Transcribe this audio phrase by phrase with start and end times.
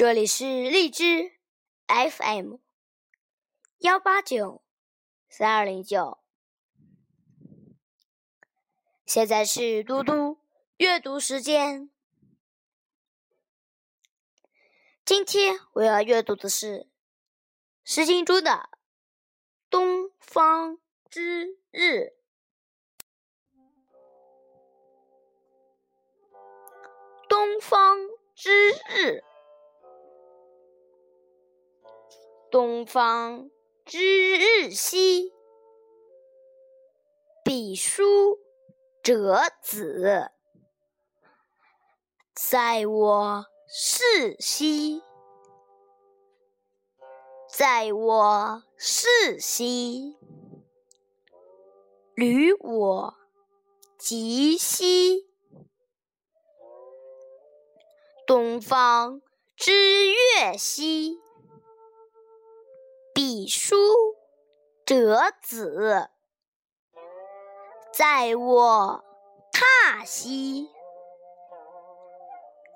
[0.00, 1.34] 这里是荔枝
[1.86, 2.54] FM
[3.80, 4.64] 幺八九
[5.28, 6.18] 三二零九，
[9.04, 10.38] 现在是嘟嘟
[10.78, 11.90] 阅读时间。
[15.04, 16.66] 今天我要阅读的是
[17.84, 18.50] 《诗经》中的
[19.68, 20.78] 《东方
[21.10, 21.82] 之日》。
[27.28, 27.98] 东方
[28.34, 29.22] 之日。
[32.50, 33.48] 东方
[33.84, 35.32] 之日兮，
[37.44, 38.40] 彼书
[39.04, 40.32] 者子，
[42.34, 45.00] 在我世兮，
[47.48, 50.18] 在我世兮，
[52.16, 53.14] 履我
[53.96, 55.28] 及兮，
[58.26, 59.22] 东方
[59.54, 61.20] 之月兮。
[63.32, 63.76] 彼书
[64.84, 66.10] 折子，
[67.92, 69.04] 在我
[69.52, 70.68] 榻兮，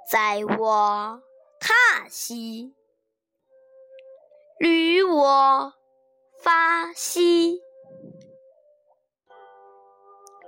[0.08, 1.20] 在我
[1.58, 2.72] 榻兮，
[4.58, 5.74] 履我
[6.38, 7.60] 发兮。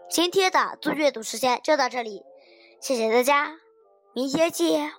[0.08, 2.24] 今天的读阅读时间就到这里，
[2.80, 3.58] 谢谢大家，
[4.12, 4.92] 明天见。